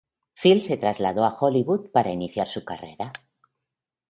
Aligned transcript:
Fields 0.33 0.65
se 0.65 0.77
trasladó 0.77 1.25
a 1.25 1.37
Hollywood 1.39 1.91
para 1.91 2.09
iniciar 2.09 2.47
su 2.47 2.65
carrera. 2.65 3.11